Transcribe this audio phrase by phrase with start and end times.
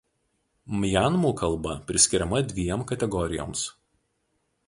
[0.83, 3.67] Mjanmų kalba priskiriama dviem kategorijoms.